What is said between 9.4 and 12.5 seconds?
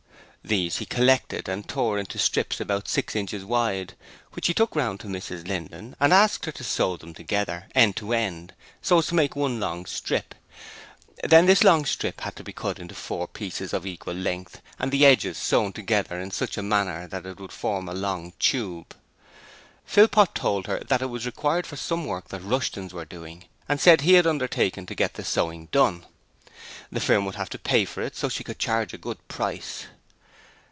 long strip: then this long strip had to